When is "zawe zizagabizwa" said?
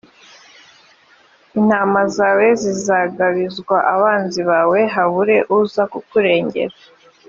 2.15-3.77